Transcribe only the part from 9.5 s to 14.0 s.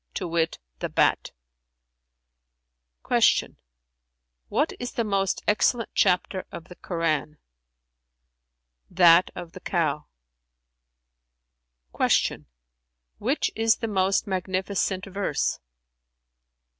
The Cow.[FN#352]" Q "Which is the